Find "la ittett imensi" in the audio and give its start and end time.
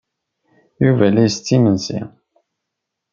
1.13-1.99